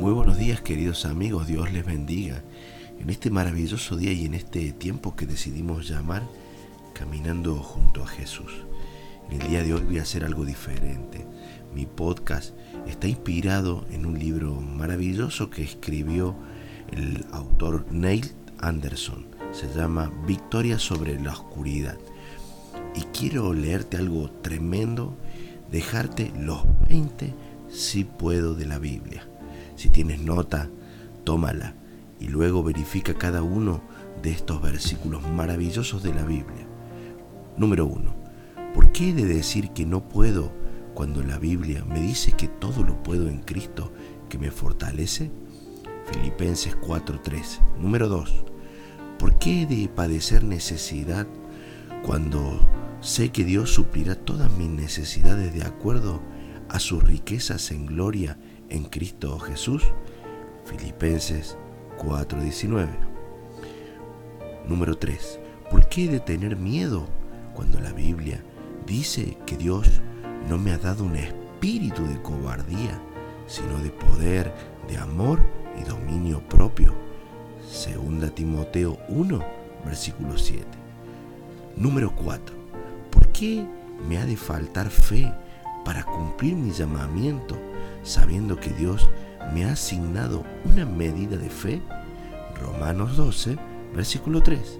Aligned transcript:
Muy 0.00 0.14
buenos 0.14 0.38
días 0.38 0.62
queridos 0.62 1.04
amigos, 1.04 1.46
Dios 1.46 1.70
les 1.72 1.84
bendiga. 1.84 2.42
En 2.98 3.10
este 3.10 3.28
maravilloso 3.28 3.98
día 3.98 4.14
y 4.14 4.24
en 4.24 4.32
este 4.32 4.72
tiempo 4.72 5.14
que 5.14 5.26
decidimos 5.26 5.86
llamar 5.86 6.22
Caminando 6.94 7.56
junto 7.56 8.02
a 8.02 8.06
Jesús. 8.06 8.50
En 9.28 9.42
el 9.42 9.48
día 9.48 9.62
de 9.62 9.74
hoy 9.74 9.82
voy 9.82 9.98
a 9.98 10.02
hacer 10.02 10.24
algo 10.24 10.46
diferente. 10.46 11.26
Mi 11.74 11.84
podcast 11.84 12.54
está 12.86 13.08
inspirado 13.08 13.84
en 13.90 14.06
un 14.06 14.18
libro 14.18 14.54
maravilloso 14.54 15.50
que 15.50 15.64
escribió 15.64 16.34
el 16.92 17.26
autor 17.30 17.84
Neil 17.92 18.32
Anderson. 18.58 19.26
Se 19.52 19.68
llama 19.68 20.10
Victoria 20.26 20.78
sobre 20.78 21.20
la 21.20 21.34
oscuridad. 21.34 21.98
Y 22.96 23.02
quiero 23.16 23.52
leerte 23.52 23.98
algo 23.98 24.30
tremendo, 24.30 25.14
dejarte 25.70 26.32
los 26.38 26.62
20 26.88 27.34
si 27.68 28.04
puedo 28.04 28.54
de 28.54 28.64
la 28.64 28.78
Biblia. 28.78 29.29
Si 29.80 29.88
tienes 29.88 30.20
nota, 30.20 30.68
tómala 31.24 31.74
y 32.18 32.28
luego 32.28 32.62
verifica 32.62 33.14
cada 33.14 33.42
uno 33.42 33.80
de 34.22 34.30
estos 34.30 34.60
versículos 34.60 35.26
maravillosos 35.26 36.02
de 36.02 36.12
la 36.12 36.22
Biblia. 36.22 36.66
Número 37.56 37.86
uno, 37.86 38.14
¿por 38.74 38.92
qué 38.92 39.08
he 39.08 39.12
de 39.14 39.24
decir 39.24 39.70
que 39.70 39.86
no 39.86 40.06
puedo 40.06 40.52
cuando 40.92 41.22
la 41.22 41.38
Biblia 41.38 41.82
me 41.86 41.98
dice 41.98 42.32
que 42.32 42.46
todo 42.46 42.84
lo 42.84 43.02
puedo 43.02 43.26
en 43.26 43.40
Cristo 43.40 43.90
que 44.28 44.36
me 44.36 44.50
fortalece? 44.50 45.30
Filipenses 46.12 46.76
4:13. 46.76 47.62
Número 47.78 48.10
2. 48.10 48.44
¿Por 49.18 49.38
qué 49.38 49.62
he 49.62 49.66
de 49.66 49.88
padecer 49.88 50.44
necesidad 50.44 51.26
cuando 52.04 52.60
sé 53.00 53.30
que 53.30 53.44
Dios 53.44 53.72
suplirá 53.72 54.14
todas 54.14 54.52
mis 54.58 54.68
necesidades 54.68 55.54
de 55.54 55.64
acuerdo 55.64 56.20
a 56.68 56.80
sus 56.80 57.02
riquezas 57.02 57.70
en 57.70 57.86
gloria 57.86 58.36
en 58.70 58.84
Cristo 58.84 59.38
Jesús? 59.38 59.82
Filipenses 60.64 61.56
4:19. 61.98 62.88
Número 64.66 64.96
3. 64.96 65.40
¿Por 65.70 65.88
qué 65.88 66.08
de 66.08 66.20
tener 66.20 66.56
miedo 66.56 67.06
cuando 67.54 67.80
la 67.80 67.92
Biblia 67.92 68.42
dice 68.86 69.36
que 69.46 69.56
Dios 69.56 70.00
no 70.48 70.58
me 70.58 70.72
ha 70.72 70.78
dado 70.78 71.04
un 71.04 71.16
espíritu 71.16 72.06
de 72.06 72.20
cobardía, 72.22 73.00
sino 73.46 73.78
de 73.78 73.90
poder, 73.90 74.52
de 74.88 74.96
amor 74.96 75.40
y 75.80 75.84
dominio 75.84 76.40
propio? 76.48 76.94
Segunda 77.68 78.30
Timoteo 78.30 78.98
1, 79.08 79.44
versículo 79.84 80.38
7. 80.38 80.64
Número 81.76 82.14
4. 82.16 82.54
¿Por 83.10 83.28
qué 83.28 83.64
me 84.08 84.18
ha 84.18 84.26
de 84.26 84.36
faltar 84.36 84.88
fe 84.90 85.32
para 85.84 86.04
cumplir 86.04 86.54
mi 86.54 86.70
llamamiento, 86.70 87.56
sabiendo 88.02 88.58
que 88.58 88.70
Dios 88.70 89.08
me 89.52 89.64
ha 89.64 89.72
asignado 89.72 90.44
una 90.64 90.84
medida 90.84 91.36
de 91.36 91.50
fe? 91.50 91.82
Romanos 92.60 93.16
12, 93.16 93.56
versículo 93.94 94.42
3. 94.42 94.78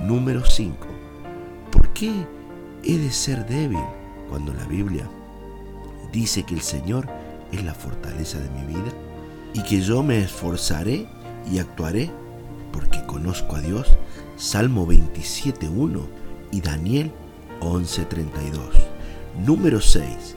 Número 0.00 0.44
5. 0.44 0.76
¿Por 1.70 1.92
qué 1.92 2.12
he 2.82 2.98
de 2.98 3.10
ser 3.10 3.46
débil 3.46 3.82
cuando 4.28 4.52
la 4.54 4.64
Biblia 4.64 5.08
dice 6.12 6.42
que 6.44 6.54
el 6.54 6.60
Señor 6.60 7.08
es 7.52 7.64
la 7.64 7.74
fortaleza 7.74 8.38
de 8.38 8.50
mi 8.50 8.64
vida 8.66 8.92
y 9.52 9.62
que 9.62 9.80
yo 9.80 10.02
me 10.02 10.20
esforzaré 10.20 11.06
y 11.50 11.58
actuaré 11.58 12.10
porque 12.72 13.04
conozco 13.06 13.56
a 13.56 13.60
Dios? 13.60 13.96
Salmo 14.36 14.86
27.1 14.86 16.00
y 16.50 16.60
Daniel 16.60 17.12
11.32. 17.60 18.58
Número 19.44 19.80
6. 19.80 20.36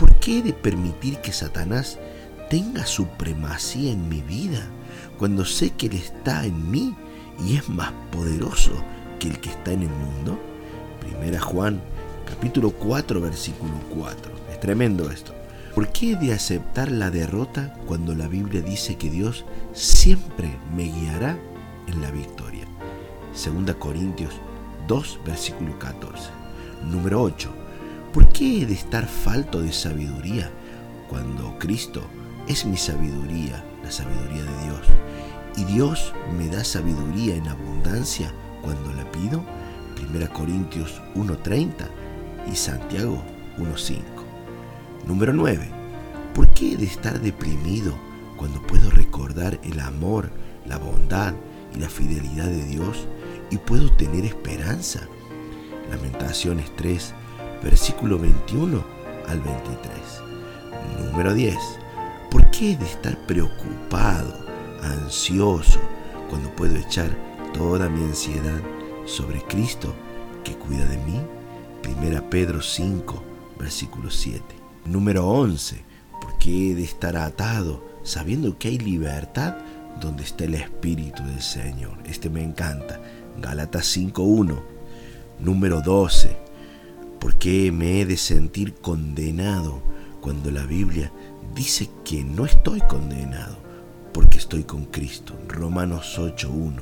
¿Por 0.00 0.14
qué 0.14 0.38
he 0.38 0.42
de 0.42 0.54
permitir 0.54 1.18
que 1.18 1.30
Satanás 1.30 1.98
tenga 2.48 2.86
supremacía 2.86 3.92
en 3.92 4.08
mi 4.08 4.22
vida 4.22 4.66
cuando 5.18 5.44
sé 5.44 5.72
que 5.72 5.88
Él 5.88 5.92
está 5.92 6.46
en 6.46 6.70
mí 6.70 6.96
y 7.46 7.56
es 7.56 7.68
más 7.68 7.92
poderoso 8.10 8.70
que 9.18 9.28
el 9.28 9.38
que 9.40 9.50
está 9.50 9.72
en 9.72 9.82
el 9.82 9.90
mundo? 9.90 10.40
Primera 11.00 11.38
Juan 11.38 11.82
capítulo 12.24 12.70
4 12.70 13.20
versículo 13.20 13.74
4. 13.94 14.32
Es 14.50 14.60
tremendo 14.60 15.10
esto. 15.10 15.34
¿Por 15.74 15.88
qué 15.88 16.12
he 16.12 16.16
de 16.16 16.32
aceptar 16.32 16.90
la 16.90 17.10
derrota 17.10 17.74
cuando 17.86 18.14
la 18.14 18.26
Biblia 18.26 18.62
dice 18.62 18.96
que 18.96 19.10
Dios 19.10 19.44
siempre 19.74 20.50
me 20.74 20.84
guiará 20.84 21.38
en 21.88 22.00
la 22.00 22.10
victoria? 22.10 22.64
Segunda 23.34 23.74
Corintios 23.74 24.32
2 24.88 25.20
versículo 25.26 25.78
14. 25.78 26.30
Número 26.90 27.20
8. 27.22 27.59
¿Por 28.12 28.28
qué 28.28 28.62
he 28.62 28.66
de 28.66 28.74
estar 28.74 29.06
falto 29.06 29.62
de 29.62 29.72
sabiduría 29.72 30.50
cuando 31.08 31.56
Cristo 31.60 32.02
es 32.48 32.66
mi 32.66 32.76
sabiduría, 32.76 33.64
la 33.84 33.92
sabiduría 33.92 34.42
de 34.42 34.64
Dios? 34.64 34.80
Y 35.56 35.64
Dios 35.64 36.12
me 36.36 36.48
da 36.48 36.64
sabiduría 36.64 37.36
en 37.36 37.46
abundancia 37.46 38.32
cuando 38.62 38.92
la 38.94 39.08
pido. 39.12 39.44
Primera 39.94 40.26
Corintios 40.28 41.00
1.30 41.14 41.70
y 42.50 42.56
Santiago 42.56 43.22
1.5. 43.58 44.00
Número 45.06 45.32
9. 45.32 45.70
¿Por 46.34 46.48
qué 46.48 46.72
he 46.72 46.76
de 46.76 46.86
estar 46.86 47.20
deprimido 47.20 47.94
cuando 48.36 48.60
puedo 48.66 48.90
recordar 48.90 49.60
el 49.62 49.78
amor, 49.78 50.30
la 50.66 50.78
bondad 50.78 51.34
y 51.76 51.78
la 51.78 51.88
fidelidad 51.88 52.46
de 52.46 52.64
Dios 52.64 53.06
y 53.50 53.58
puedo 53.58 53.92
tener 53.92 54.24
esperanza? 54.24 55.00
Lamentaciones 55.90 56.74
3, 56.76 57.14
versículo 57.62 58.18
21 58.18 58.82
al 59.28 59.40
23. 59.40 59.98
Número 61.04 61.34
10. 61.34 61.56
¿Por 62.30 62.50
qué 62.50 62.72
he 62.72 62.76
de 62.76 62.86
estar 62.86 63.16
preocupado, 63.26 64.34
ansioso, 64.82 65.80
cuando 66.28 66.50
puedo 66.50 66.76
echar 66.76 67.10
toda 67.52 67.88
mi 67.88 68.02
ansiedad 68.04 68.60
sobre 69.04 69.42
Cristo 69.42 69.92
que 70.44 70.54
cuida 70.54 70.84
de 70.86 70.96
mí? 70.98 71.20
Primera 71.82 72.28
Pedro 72.28 72.62
5, 72.62 73.22
versículo 73.58 74.10
7. 74.10 74.42
Número 74.86 75.26
11. 75.26 75.84
¿Por 76.20 76.38
qué 76.38 76.70
he 76.70 76.74
de 76.74 76.84
estar 76.84 77.16
atado 77.16 77.84
sabiendo 78.02 78.56
que 78.58 78.68
hay 78.68 78.78
libertad 78.78 79.56
donde 80.00 80.22
está 80.22 80.44
el 80.44 80.54
Espíritu 80.54 81.24
del 81.24 81.42
Señor? 81.42 81.98
Este 82.04 82.30
me 82.30 82.42
encanta. 82.42 83.00
Gálatas 83.40 83.96
5.1. 83.96 84.60
Número 85.40 85.80
12. 85.80 86.49
¿Por 87.20 87.36
qué 87.36 87.70
me 87.70 88.00
he 88.00 88.06
de 88.06 88.16
sentir 88.16 88.72
condenado 88.76 89.82
cuando 90.22 90.50
la 90.50 90.64
Biblia 90.64 91.12
dice 91.54 91.90
que 92.02 92.24
no 92.24 92.46
estoy 92.46 92.80
condenado? 92.80 93.58
Porque 94.14 94.38
estoy 94.38 94.64
con 94.64 94.86
Cristo. 94.86 95.38
Romanos 95.46 96.18
8.1. 96.18 96.80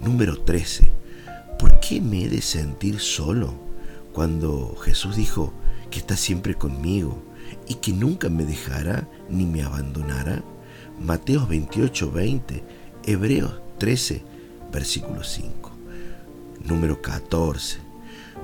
Número 0.00 0.38
13. 0.38 0.88
¿Por 1.58 1.80
qué 1.80 2.00
me 2.00 2.22
he 2.24 2.28
de 2.28 2.40
sentir 2.40 3.00
solo 3.00 3.52
cuando 4.12 4.76
Jesús 4.76 5.16
dijo 5.16 5.52
que 5.90 5.98
está 5.98 6.16
siempre 6.16 6.54
conmigo 6.54 7.20
y 7.66 7.74
que 7.74 7.92
nunca 7.92 8.28
me 8.28 8.44
dejará 8.44 9.08
ni 9.28 9.44
me 9.44 9.64
abandonará? 9.64 10.44
Mateo 11.00 11.48
28, 11.48 12.12
20, 12.12 12.62
Hebreos 13.06 13.54
13, 13.78 14.22
versículo 14.72 15.24
5. 15.24 15.72
Número 16.64 17.02
14 17.02 17.91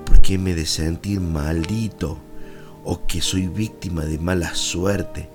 ¿Por 0.08 0.22
qué 0.22 0.38
me 0.38 0.54
de 0.54 0.64
sentir 0.64 1.20
maldito 1.20 2.18
o 2.82 3.06
que 3.06 3.20
soy 3.20 3.46
víctima 3.46 4.06
de 4.06 4.18
mala 4.18 4.54
suerte 4.54 5.28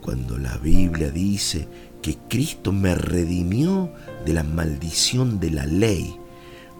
cuando 0.00 0.38
la 0.38 0.56
Biblia 0.56 1.10
dice 1.10 1.68
que 2.00 2.16
Cristo 2.26 2.72
me 2.72 2.94
redimió 2.94 3.92
de 4.24 4.32
la 4.32 4.42
maldición 4.42 5.40
de 5.40 5.50
la 5.50 5.66
ley 5.66 6.18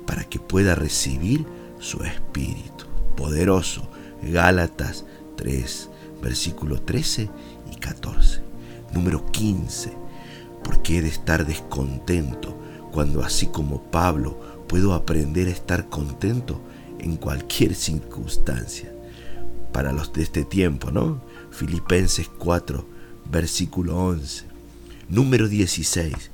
para 0.06 0.24
que 0.24 0.38
pueda 0.38 0.74
recibir 0.74 1.44
su 1.80 2.02
espíritu 2.02 2.86
poderoso? 3.14 3.90
Gálatas 4.22 5.04
3, 5.36 5.90
versículo 6.22 6.80
13 6.80 7.28
y 7.70 7.76
14. 7.76 8.40
Número 8.94 9.26
15. 9.32 9.92
¿Por 10.62 10.80
qué 10.80 10.98
he 10.98 11.02
de 11.02 11.08
estar 11.08 11.44
descontento 11.44 12.56
cuando 12.90 13.22
así 13.22 13.48
como 13.48 13.82
Pablo 13.90 14.64
puedo 14.66 14.94
aprender 14.94 15.48
a 15.48 15.50
estar 15.50 15.90
contento 15.90 16.62
en 17.04 17.16
cualquier 17.16 17.74
circunstancia. 17.74 18.90
Para 19.72 19.92
los 19.92 20.12
de 20.12 20.22
este 20.22 20.44
tiempo, 20.44 20.90
¿no? 20.90 21.20
Filipenses 21.50 22.30
4, 22.38 22.86
versículo 23.30 23.96
11. 23.96 24.46
Número 25.10 25.46
16. 25.46 26.30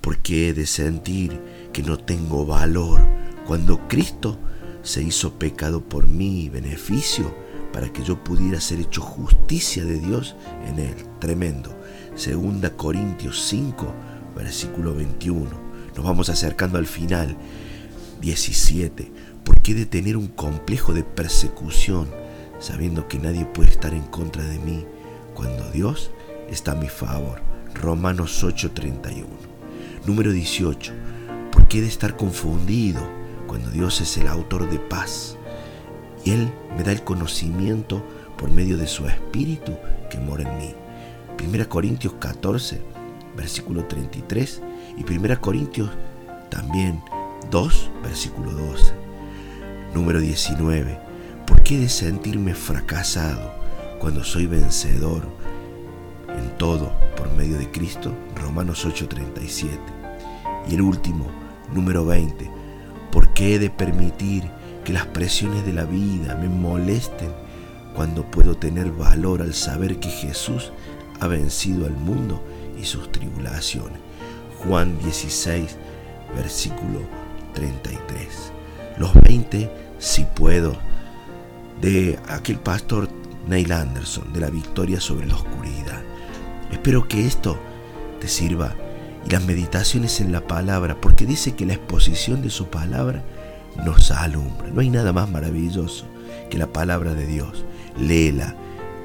Porque 0.00 0.48
he 0.48 0.52
de 0.52 0.66
sentir 0.66 1.40
que 1.72 1.82
no 1.82 1.98
tengo 1.98 2.44
valor 2.44 3.00
cuando 3.46 3.88
Cristo 3.88 4.38
se 4.82 5.02
hizo 5.02 5.38
pecado 5.38 5.82
por 5.82 6.06
mi 6.06 6.48
beneficio 6.48 7.34
para 7.72 7.92
que 7.92 8.02
yo 8.02 8.22
pudiera 8.22 8.60
ser 8.60 8.80
hecho 8.80 9.00
justicia 9.00 9.84
de 9.84 9.98
Dios 10.00 10.36
en 10.66 10.80
él. 10.80 10.96
Tremendo. 11.18 11.74
Segunda 12.14 12.76
Corintios 12.76 13.42
5, 13.46 13.94
versículo 14.36 14.94
21. 14.94 15.48
Nos 15.96 16.04
vamos 16.04 16.28
acercando 16.28 16.76
al 16.76 16.86
final. 16.86 17.36
17. 18.20 19.10
¿Por 19.44 19.60
qué 19.62 19.74
de 19.74 19.86
tener 19.86 20.16
un 20.16 20.28
complejo 20.28 20.92
de 20.92 21.04
persecución 21.04 22.08
sabiendo 22.58 23.08
que 23.08 23.18
nadie 23.18 23.44
puede 23.44 23.70
estar 23.70 23.94
en 23.94 24.02
contra 24.02 24.44
de 24.44 24.58
mí 24.58 24.84
cuando 25.34 25.70
Dios 25.70 26.10
está 26.50 26.72
a 26.72 26.76
mi 26.76 26.88
favor? 26.88 27.40
Romanos 27.74 28.42
8:31. 28.42 29.26
Número 30.06 30.32
18. 30.32 30.92
¿Por 31.52 31.68
qué 31.68 31.80
de 31.80 31.88
estar 31.88 32.16
confundido 32.16 33.00
cuando 33.46 33.70
Dios 33.70 34.00
es 34.00 34.16
el 34.16 34.28
autor 34.28 34.68
de 34.70 34.78
paz? 34.78 35.36
Y 36.24 36.32
Él 36.32 36.52
me 36.76 36.82
da 36.82 36.92
el 36.92 37.02
conocimiento 37.02 38.02
por 38.36 38.50
medio 38.50 38.76
de 38.76 38.86
su 38.86 39.06
Espíritu 39.06 39.76
que 40.10 40.18
mora 40.18 40.50
en 40.50 40.58
mí. 40.58 40.74
1 41.42 41.68
Corintios 41.68 42.14
14, 42.14 42.80
versículo 43.36 43.84
33 43.86 44.62
y 44.98 45.10
1 45.10 45.40
Corintios 45.40 45.90
también 46.50 47.02
2, 47.50 47.90
versículo 48.02 48.52
12. 48.52 48.99
Número 49.94 50.20
19. 50.20 51.00
¿Por 51.46 51.62
qué 51.62 51.78
de 51.78 51.88
sentirme 51.88 52.54
fracasado 52.54 53.52
cuando 53.98 54.22
soy 54.22 54.46
vencedor 54.46 55.22
en 56.28 56.56
todo 56.58 56.92
por 57.16 57.32
medio 57.32 57.58
de 57.58 57.70
Cristo? 57.72 58.14
Romanos 58.36 58.86
8:37. 58.86 59.78
Y 60.68 60.74
el 60.74 60.82
último, 60.82 61.26
número 61.74 62.06
20. 62.06 62.48
¿Por 63.10 63.32
qué 63.34 63.56
he 63.56 63.58
de 63.58 63.70
permitir 63.70 64.44
que 64.84 64.92
las 64.92 65.06
presiones 65.06 65.66
de 65.66 65.72
la 65.72 65.84
vida 65.84 66.36
me 66.36 66.48
molesten 66.48 67.32
cuando 67.94 68.30
puedo 68.30 68.56
tener 68.56 68.92
valor 68.92 69.42
al 69.42 69.54
saber 69.54 69.98
que 69.98 70.08
Jesús 70.08 70.72
ha 71.18 71.26
vencido 71.26 71.86
al 71.86 71.96
mundo 71.96 72.40
y 72.80 72.84
sus 72.84 73.10
tribulaciones? 73.10 73.98
Juan 74.64 74.96
16, 75.00 75.76
versículo 76.36 77.00
33. 77.54 78.49
Los 79.00 79.14
20, 79.14 79.70
si 79.98 80.26
puedo, 80.26 80.76
de 81.80 82.18
aquel 82.28 82.58
pastor 82.58 83.08
Neil 83.48 83.72
Anderson, 83.72 84.30
de 84.30 84.40
la 84.40 84.50
victoria 84.50 85.00
sobre 85.00 85.26
la 85.26 85.36
oscuridad. 85.36 86.02
Espero 86.70 87.08
que 87.08 87.26
esto 87.26 87.58
te 88.20 88.28
sirva 88.28 88.74
y 89.26 89.30
las 89.30 89.42
meditaciones 89.46 90.20
en 90.20 90.32
la 90.32 90.46
palabra, 90.46 91.00
porque 91.00 91.24
dice 91.24 91.54
que 91.54 91.64
la 91.64 91.72
exposición 91.72 92.42
de 92.42 92.50
su 92.50 92.66
palabra 92.66 93.24
nos 93.86 94.10
alumbra. 94.10 94.68
No 94.68 94.82
hay 94.82 94.90
nada 94.90 95.14
más 95.14 95.30
maravilloso 95.30 96.04
que 96.50 96.58
la 96.58 96.66
palabra 96.66 97.14
de 97.14 97.26
Dios. 97.26 97.64
Léela, 97.98 98.54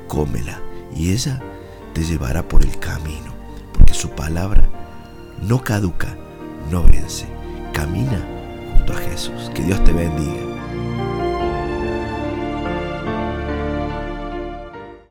cómela 0.09 0.59
y 0.93 1.13
ella 1.13 1.41
te 1.93 2.03
llevará 2.03 2.45
por 2.45 2.65
el 2.65 2.79
camino, 2.79 3.33
porque 3.71 3.93
su 3.93 4.09
palabra 4.09 4.67
no 5.41 5.63
caduca, 5.63 6.17
no 6.69 6.83
vence. 6.83 7.27
Camina 7.71 8.34
junto 8.85 8.93
a 8.93 9.01
Jesús. 9.01 9.51
Que 9.53 9.63
Dios 9.63 9.83
te 9.83 9.91
bendiga. 9.91 10.54